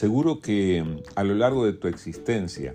Seguro 0.00 0.40
que 0.40 0.82
a 1.14 1.24
lo 1.24 1.34
largo 1.34 1.66
de 1.66 1.74
tu 1.74 1.86
existencia 1.86 2.74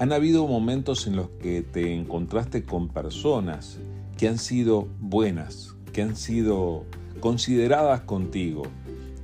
han 0.00 0.12
habido 0.12 0.48
momentos 0.48 1.06
en 1.06 1.14
los 1.14 1.28
que 1.40 1.62
te 1.62 1.94
encontraste 1.94 2.64
con 2.64 2.88
personas 2.88 3.78
que 4.18 4.26
han 4.26 4.36
sido 4.36 4.88
buenas, 4.98 5.76
que 5.92 6.02
han 6.02 6.16
sido 6.16 6.86
consideradas 7.20 8.00
contigo, 8.00 8.64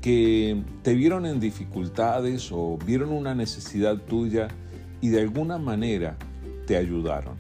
que 0.00 0.62
te 0.84 0.94
vieron 0.94 1.26
en 1.26 1.40
dificultades 1.40 2.52
o 2.52 2.79
vieron 2.86 3.11
una 3.11 3.34
necesidad 3.34 3.96
tuya 3.96 4.46
y 5.00 5.08
de 5.08 5.22
alguna 5.22 5.58
manera 5.58 6.16
te 6.68 6.77
ayudaron. 6.77 7.34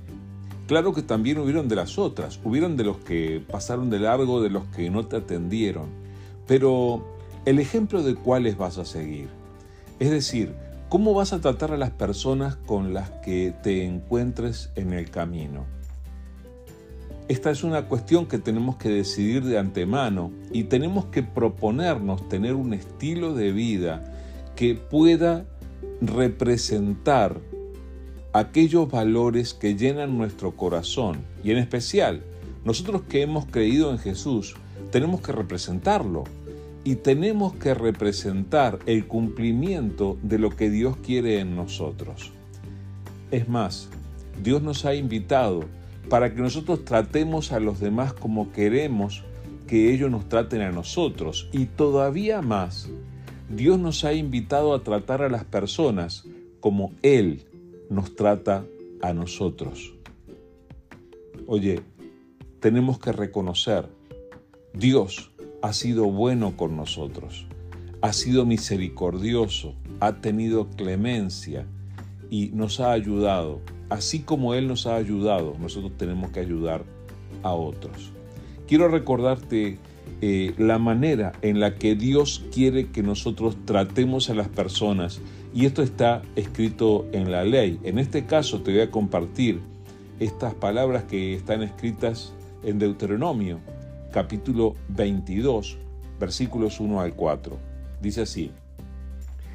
Claro 0.66 0.94
que 0.94 1.02
también 1.02 1.38
hubieron 1.38 1.68
de 1.68 1.76
las 1.76 1.96
otras, 1.96 2.40
hubieron 2.42 2.76
de 2.76 2.82
los 2.82 2.96
que 2.96 3.40
pasaron 3.48 3.88
de 3.88 4.00
largo, 4.00 4.42
de 4.42 4.50
los 4.50 4.64
que 4.64 4.90
no 4.90 5.06
te 5.06 5.14
atendieron, 5.14 5.86
pero 6.48 7.06
el 7.44 7.60
ejemplo 7.60 8.02
de 8.02 8.16
cuáles 8.16 8.58
vas 8.58 8.78
a 8.78 8.84
seguir. 8.84 9.35
Es 9.98 10.10
decir, 10.10 10.54
¿cómo 10.88 11.14
vas 11.14 11.32
a 11.32 11.40
tratar 11.40 11.72
a 11.72 11.78
las 11.78 11.90
personas 11.90 12.56
con 12.56 12.92
las 12.92 13.10
que 13.10 13.54
te 13.62 13.84
encuentres 13.84 14.70
en 14.76 14.92
el 14.92 15.10
camino? 15.10 15.64
Esta 17.28 17.50
es 17.50 17.64
una 17.64 17.88
cuestión 17.88 18.26
que 18.26 18.38
tenemos 18.38 18.76
que 18.76 18.88
decidir 18.88 19.42
de 19.42 19.58
antemano 19.58 20.30
y 20.52 20.64
tenemos 20.64 21.06
que 21.06 21.22
proponernos 21.22 22.28
tener 22.28 22.54
un 22.54 22.72
estilo 22.72 23.34
de 23.34 23.52
vida 23.52 24.04
que 24.54 24.74
pueda 24.74 25.46
representar 26.00 27.40
aquellos 28.32 28.90
valores 28.90 29.54
que 29.54 29.76
llenan 29.76 30.18
nuestro 30.18 30.56
corazón 30.56 31.22
y 31.42 31.50
en 31.50 31.58
especial 31.58 32.22
nosotros 32.64 33.02
que 33.08 33.22
hemos 33.22 33.46
creído 33.46 33.90
en 33.90 33.98
Jesús 33.98 34.54
tenemos 34.90 35.20
que 35.20 35.32
representarlo 35.32 36.24
y 36.86 36.94
tenemos 36.94 37.52
que 37.52 37.74
representar 37.74 38.78
el 38.86 39.08
cumplimiento 39.08 40.16
de 40.22 40.38
lo 40.38 40.50
que 40.50 40.70
Dios 40.70 40.96
quiere 40.98 41.40
en 41.40 41.56
nosotros. 41.56 42.30
Es 43.32 43.48
más, 43.48 43.88
Dios 44.40 44.62
nos 44.62 44.84
ha 44.84 44.94
invitado 44.94 45.64
para 46.08 46.32
que 46.32 46.40
nosotros 46.40 46.84
tratemos 46.84 47.50
a 47.50 47.58
los 47.58 47.80
demás 47.80 48.12
como 48.12 48.52
queremos 48.52 49.24
que 49.66 49.92
ellos 49.92 50.12
nos 50.12 50.28
traten 50.28 50.60
a 50.60 50.70
nosotros. 50.70 51.48
Y 51.50 51.64
todavía 51.66 52.40
más, 52.40 52.88
Dios 53.50 53.80
nos 53.80 54.04
ha 54.04 54.12
invitado 54.12 54.72
a 54.72 54.84
tratar 54.84 55.22
a 55.22 55.28
las 55.28 55.42
personas 55.42 56.24
como 56.60 56.92
Él 57.02 57.46
nos 57.90 58.14
trata 58.14 58.64
a 59.02 59.12
nosotros. 59.12 59.92
Oye, 61.48 61.80
tenemos 62.60 63.00
que 63.00 63.10
reconocer, 63.10 63.88
Dios 64.72 65.32
ha 65.66 65.72
sido 65.72 66.04
bueno 66.04 66.56
con 66.56 66.76
nosotros, 66.76 67.44
ha 68.00 68.12
sido 68.12 68.46
misericordioso, 68.46 69.74
ha 69.98 70.20
tenido 70.20 70.68
clemencia 70.68 71.66
y 72.30 72.50
nos 72.54 72.78
ha 72.78 72.92
ayudado. 72.92 73.60
Así 73.88 74.20
como 74.20 74.54
Él 74.54 74.68
nos 74.68 74.86
ha 74.86 74.94
ayudado, 74.94 75.56
nosotros 75.58 75.90
tenemos 75.98 76.30
que 76.30 76.38
ayudar 76.38 76.84
a 77.42 77.52
otros. 77.52 78.12
Quiero 78.68 78.86
recordarte 78.86 79.78
eh, 80.20 80.54
la 80.56 80.78
manera 80.78 81.32
en 81.42 81.58
la 81.58 81.74
que 81.74 81.96
Dios 81.96 82.44
quiere 82.52 82.92
que 82.92 83.02
nosotros 83.02 83.56
tratemos 83.64 84.30
a 84.30 84.34
las 84.34 84.48
personas 84.48 85.20
y 85.52 85.66
esto 85.66 85.82
está 85.82 86.22
escrito 86.36 87.08
en 87.10 87.32
la 87.32 87.44
ley. 87.44 87.80
En 87.82 87.98
este 87.98 88.24
caso 88.24 88.60
te 88.60 88.70
voy 88.70 88.82
a 88.82 88.92
compartir 88.92 89.58
estas 90.20 90.54
palabras 90.54 91.02
que 91.04 91.34
están 91.34 91.64
escritas 91.64 92.32
en 92.62 92.78
Deuteronomio 92.78 93.58
capítulo 94.12 94.74
22, 94.88 95.78
versículos 96.18 96.80
1 96.80 97.00
al 97.00 97.14
4. 97.14 97.56
Dice 98.00 98.22
así, 98.22 98.50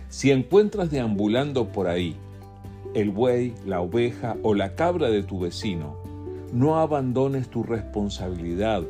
si 0.09 0.31
encuentras 0.31 0.91
deambulando 0.91 1.69
por 1.69 1.87
ahí 1.87 2.15
el 2.93 3.11
buey, 3.11 3.53
la 3.65 3.81
oveja 3.81 4.35
o 4.43 4.53
la 4.53 4.75
cabra 4.75 5.09
de 5.09 5.23
tu 5.23 5.39
vecino, 5.39 5.95
no 6.51 6.79
abandones 6.79 7.49
tu 7.49 7.63
responsabilidad, 7.63 8.83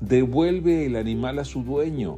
devuelve 0.00 0.86
el 0.86 0.96
animal 0.96 1.38
a 1.38 1.44
su 1.44 1.62
dueño. 1.62 2.16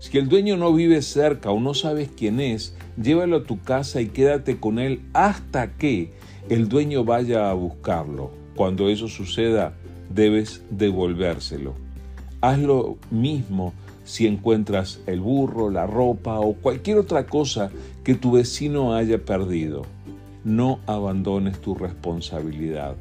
Si 0.00 0.18
el 0.18 0.28
dueño 0.28 0.56
no 0.56 0.72
vive 0.72 1.00
cerca 1.02 1.50
o 1.50 1.60
no 1.60 1.72
sabes 1.72 2.10
quién 2.14 2.40
es, 2.40 2.76
llévalo 3.00 3.36
a 3.36 3.44
tu 3.44 3.60
casa 3.60 4.00
y 4.00 4.08
quédate 4.08 4.58
con 4.58 4.78
él 4.78 5.00
hasta 5.12 5.72
que 5.72 6.12
el 6.48 6.68
dueño 6.68 7.04
vaya 7.04 7.48
a 7.50 7.54
buscarlo. 7.54 8.30
Cuando 8.56 8.88
eso 8.88 9.08
suceda, 9.08 9.74
debes 10.10 10.62
devolvérselo. 10.70 11.83
Haz 12.44 12.58
lo 12.58 12.98
mismo 13.10 13.72
si 14.04 14.26
encuentras 14.26 15.00
el 15.06 15.20
burro, 15.20 15.70
la 15.70 15.86
ropa 15.86 16.40
o 16.40 16.52
cualquier 16.52 16.98
otra 16.98 17.24
cosa 17.24 17.70
que 18.04 18.14
tu 18.14 18.32
vecino 18.32 18.94
haya 18.94 19.24
perdido. 19.24 19.86
No 20.44 20.78
abandones 20.84 21.58
tu 21.58 21.74
responsabilidad. 21.74 22.96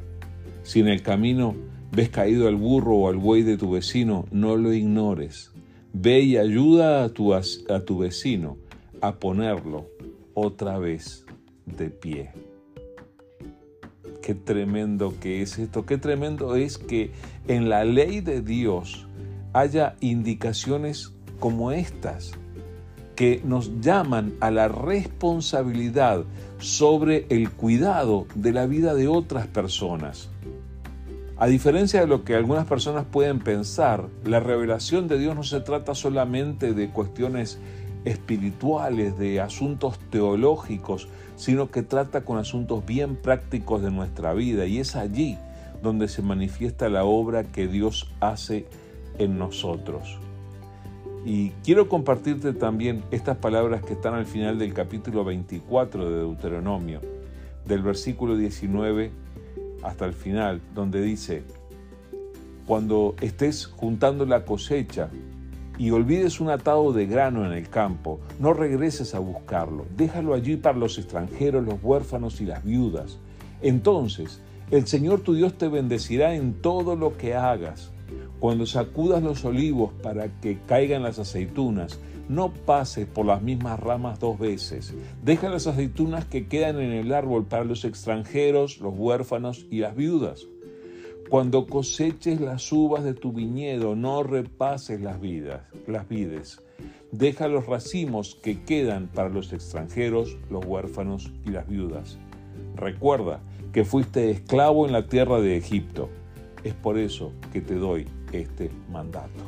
Si 0.64 0.80
en 0.80 0.88
el 0.88 1.02
camino 1.02 1.56
ves 1.92 2.08
caído 2.08 2.48
al 2.48 2.56
burro 2.56 2.96
o 2.96 3.10
al 3.10 3.18
buey 3.18 3.44
de 3.44 3.58
tu 3.58 3.70
vecino, 3.70 4.28
no 4.32 4.56
lo 4.56 4.72
ignores. 4.72 5.52
Ve 5.92 6.22
y 6.22 6.38
ayuda 6.38 7.04
a 7.04 7.10
tu, 7.10 7.34
a 7.34 7.42
tu 7.86 7.98
vecino 7.98 8.56
a 9.02 9.16
ponerlo 9.16 9.90
otra 10.36 10.80
vez 10.80 11.26
de 11.66 11.90
pie. 11.90 12.32
Qué 14.22 14.36
tremendo 14.36 15.14
que 15.20 15.42
es 15.42 15.60
esto, 15.60 15.86
qué 15.86 15.98
tremendo 15.98 16.56
es 16.56 16.78
que 16.78 17.12
en 17.50 17.68
la 17.68 17.84
ley 17.84 18.22
de 18.22 18.42
Dios 18.42 19.06
haya 19.54 19.96
indicaciones 20.00 21.14
como 21.40 21.72
estas 21.72 22.34
que 23.16 23.42
nos 23.46 23.80
llaman 23.82 24.34
a 24.40 24.50
la 24.50 24.68
responsabilidad 24.68 26.24
sobre 26.58 27.28
el 27.30 27.52
cuidado 27.52 28.26
de 28.36 28.52
la 28.52 28.66
vida 28.66 28.96
de 28.96 29.08
otras 29.08 29.48
personas. 29.48 30.30
A 31.38 31.48
diferencia 31.48 32.00
de 32.02 32.08
lo 32.08 32.24
que 32.24 32.36
algunas 32.36 32.66
personas 32.66 33.06
pueden 33.06 33.40
pensar, 33.40 34.08
la 34.24 34.40
revelación 34.40 35.08
de 35.08 35.20
Dios 35.20 35.36
no 35.36 35.44
se 35.44 35.60
trata 35.60 35.94
solamente 35.94 36.74
de 36.74 36.90
cuestiones 36.90 37.60
espirituales, 38.06 39.18
de 39.18 39.42
asuntos 39.42 40.00
teológicos, 40.10 41.08
sino 41.36 41.70
que 41.72 41.84
trata 41.84 42.22
con 42.22 42.38
asuntos 42.38 42.86
bien 42.86 43.16
prácticos 43.16 43.82
de 43.82 43.92
nuestra 43.92 44.34
vida 44.34 44.66
y 44.66 44.80
es 44.80 44.96
allí 44.96 45.38
donde 45.82 46.08
se 46.08 46.22
manifiesta 46.22 46.90
la 46.90 47.04
obra 47.04 47.44
que 47.44 47.68
Dios 47.68 48.12
hace 48.20 48.66
en 49.18 49.38
nosotros. 49.38 50.20
Y 51.26 51.52
quiero 51.64 51.88
compartirte 51.88 52.54
también 52.54 53.04
estas 53.12 53.38
palabras 53.38 53.84
que 53.84 53.94
están 53.94 54.14
al 54.14 54.26
final 54.26 54.60
del 54.60 54.74
capítulo 54.74 55.24
24 55.24 56.10
de 56.10 56.18
Deuteronomio, 56.18 57.00
del 57.66 57.82
versículo 57.82 58.36
19 58.36 59.12
hasta 59.84 60.06
el 60.06 60.14
final, 60.14 60.62
donde 60.76 61.02
dice, 61.02 61.44
cuando 62.68 63.16
estés 63.22 63.68
juntando 63.68 64.26
la 64.26 64.44
cosecha 64.44 65.10
y 65.78 65.92
olvides 65.92 66.40
un 66.40 66.50
atado 66.50 66.92
de 66.94 67.06
grano 67.06 67.46
en 67.46 67.54
el 67.54 67.70
campo, 67.70 68.20
no 68.40 68.54
regreses 68.54 69.16
a 69.16 69.20
buscarlo, 69.20 69.86
déjalo 69.96 70.34
allí 70.34 70.58
para 70.58 70.78
los 70.78 70.98
extranjeros, 70.98 71.66
los 71.66 71.82
huérfanos 71.82 72.42
y 72.42 72.46
las 72.46 72.64
viudas. 72.64 73.18
Entonces, 73.62 74.42
el 74.72 74.88
Señor 74.88 75.22
tu 75.22 75.34
Dios 75.34 75.58
te 75.58 75.68
bendecirá 75.68 76.36
en 76.36 76.54
todo 76.54 76.96
lo 76.96 77.18
que 77.18 77.34
hagas 77.34 77.92
cuando 78.44 78.66
sacudas 78.66 79.24
los 79.24 79.46
olivos 79.46 79.94
para 80.04 80.28
que 80.42 80.60
caigan 80.68 81.02
las 81.02 81.18
aceitunas, 81.18 82.02
no 82.28 82.52
pases 82.52 83.08
por 83.08 83.26
las 83.26 83.42
mismas 83.42 83.80
ramas 83.80 84.20
dos 84.20 84.38
veces. 84.38 84.94
Deja 85.24 85.48
las 85.48 85.66
aceitunas 85.66 86.26
que 86.26 86.50
quedan 86.50 86.82
en 86.82 86.92
el 86.92 87.14
árbol 87.14 87.46
para 87.46 87.64
los 87.64 87.86
extranjeros, 87.86 88.80
los 88.80 88.94
huérfanos 88.98 89.66
y 89.72 89.78
las 89.78 89.96
viudas. 89.96 90.46
Cuando 91.30 91.68
coseches 91.68 92.42
las 92.42 92.70
uvas 92.74 93.06
de 93.06 93.14
tu 93.14 93.32
viñedo, 93.32 93.96
no 93.96 94.24
repases 94.24 95.00
las 95.00 95.22
vidas, 95.22 95.62
las 95.88 96.10
vides. 96.10 96.62
Deja 97.14 97.48
los 97.48 97.66
racimos 97.66 98.36
que 98.36 98.62
quedan 98.64 99.08
para 99.08 99.30
los 99.30 99.54
extranjeros, 99.54 100.36
los 100.50 100.66
huérfanos 100.66 101.32
y 101.46 101.52
las 101.52 101.66
viudas. 101.66 102.18
Recuerda 102.76 103.40
que 103.72 103.86
fuiste 103.86 104.32
esclavo 104.32 104.86
en 104.86 104.92
la 104.92 105.08
tierra 105.08 105.40
de 105.40 105.56
Egipto. 105.56 106.10
Es 106.66 106.74
por 106.74 106.98
eso 106.98 107.32
que 107.54 107.62
te 107.62 107.76
doy 107.76 108.06
este 108.42 108.72
mandato. 108.92 109.44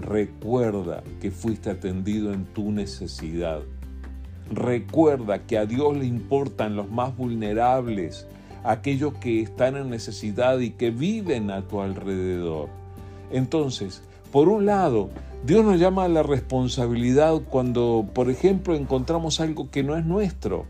Recuerda 0.00 1.02
que 1.20 1.30
fuiste 1.30 1.70
atendido 1.70 2.32
en 2.32 2.44
tu 2.46 2.70
necesidad. 2.70 3.60
Recuerda 4.50 5.40
que 5.46 5.58
a 5.58 5.66
Dios 5.66 5.96
le 5.96 6.06
importan 6.06 6.76
los 6.76 6.90
más 6.90 7.16
vulnerables, 7.16 8.26
aquellos 8.64 9.14
que 9.14 9.42
están 9.42 9.76
en 9.76 9.90
necesidad 9.90 10.58
y 10.60 10.70
que 10.70 10.90
viven 10.90 11.50
a 11.50 11.62
tu 11.62 11.80
alrededor. 11.80 12.68
Entonces, 13.30 14.02
por 14.32 14.48
un 14.48 14.66
lado, 14.66 15.10
Dios 15.44 15.64
nos 15.64 15.78
llama 15.78 16.04
a 16.04 16.08
la 16.08 16.22
responsabilidad 16.22 17.40
cuando, 17.48 18.06
por 18.14 18.30
ejemplo, 18.30 18.74
encontramos 18.74 19.40
algo 19.40 19.70
que 19.70 19.82
no 19.82 19.96
es 19.96 20.04
nuestro. 20.04 20.66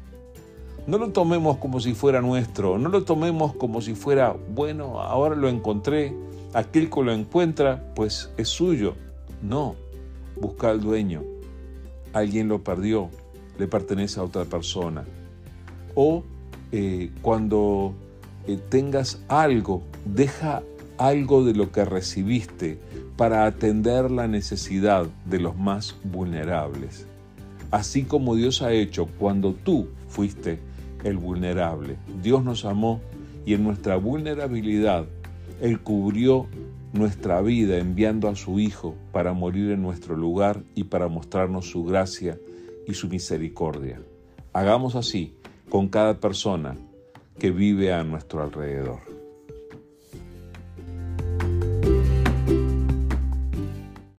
No 0.88 0.96
lo 0.96 1.10
tomemos 1.10 1.58
como 1.58 1.80
si 1.80 1.92
fuera 1.92 2.22
nuestro, 2.22 2.78
no 2.78 2.88
lo 2.88 3.04
tomemos 3.04 3.54
como 3.54 3.82
si 3.82 3.94
fuera, 3.94 4.34
bueno, 4.54 5.02
ahora 5.02 5.36
lo 5.36 5.50
encontré, 5.50 6.14
aquel 6.54 6.88
que 6.88 7.02
lo 7.02 7.12
encuentra, 7.12 7.92
pues 7.94 8.30
es 8.38 8.48
suyo. 8.48 8.94
No, 9.42 9.76
busca 10.40 10.70
al 10.70 10.80
dueño. 10.80 11.22
Alguien 12.14 12.48
lo 12.48 12.64
perdió, 12.64 13.10
le 13.58 13.66
pertenece 13.66 14.18
a 14.18 14.22
otra 14.22 14.46
persona. 14.46 15.04
O 15.94 16.24
eh, 16.72 17.10
cuando 17.20 17.92
eh, 18.46 18.58
tengas 18.70 19.20
algo, 19.28 19.82
deja 20.06 20.62
algo 20.96 21.44
de 21.44 21.52
lo 21.52 21.70
que 21.70 21.84
recibiste 21.84 22.78
para 23.18 23.44
atender 23.44 24.10
la 24.10 24.26
necesidad 24.26 25.06
de 25.26 25.38
los 25.38 25.54
más 25.54 25.96
vulnerables. 26.02 27.06
Así 27.70 28.04
como 28.04 28.36
Dios 28.36 28.62
ha 28.62 28.72
hecho 28.72 29.04
cuando 29.18 29.52
tú 29.52 29.88
fuiste 30.08 30.66
el 31.04 31.16
vulnerable. 31.16 31.96
Dios 32.22 32.44
nos 32.44 32.64
amó 32.64 33.00
y 33.44 33.54
en 33.54 33.64
nuestra 33.64 33.96
vulnerabilidad 33.96 35.06
Él 35.60 35.80
cubrió 35.80 36.46
nuestra 36.92 37.40
vida 37.42 37.78
enviando 37.78 38.28
a 38.28 38.36
su 38.36 38.58
Hijo 38.58 38.94
para 39.12 39.32
morir 39.32 39.70
en 39.70 39.82
nuestro 39.82 40.16
lugar 40.16 40.62
y 40.74 40.84
para 40.84 41.08
mostrarnos 41.08 41.70
su 41.70 41.84
gracia 41.84 42.38
y 42.86 42.94
su 42.94 43.08
misericordia. 43.08 44.00
Hagamos 44.52 44.94
así 44.94 45.34
con 45.68 45.88
cada 45.88 46.18
persona 46.18 46.76
que 47.38 47.50
vive 47.50 47.92
a 47.92 48.02
nuestro 48.04 48.42
alrededor. 48.42 49.17